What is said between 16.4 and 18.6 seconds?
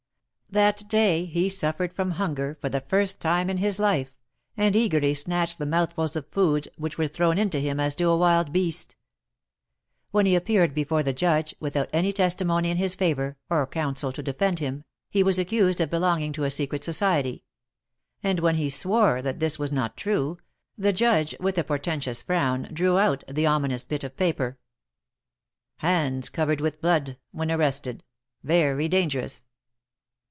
a secret society; and when